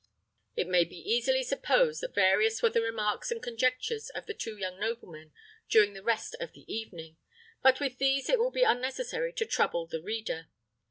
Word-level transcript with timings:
It 0.55 0.67
may 0.67 0.83
be 0.83 0.97
easily 0.97 1.43
supposed 1.43 2.01
that 2.01 2.15
various 2.15 2.63
were 2.63 2.71
the 2.71 2.81
remarks 2.81 3.29
and 3.29 3.39
conjectures 3.39 4.09
of 4.09 4.25
the 4.25 4.33
two 4.33 4.57
young 4.57 4.79
noblemen 4.79 5.31
during 5.69 5.93
the 5.93 6.01
rest 6.01 6.35
of 6.39 6.53
the 6.53 6.61
evening, 6.67 7.17
but 7.61 7.79
with 7.79 7.99
these 7.99 8.27
it 8.27 8.39
will 8.39 8.49
be 8.49 8.63
unnecessary 8.63 9.31
to 9.33 9.45
trouble 9.45 9.85
the 9.85 10.01
reader. 10.01 10.47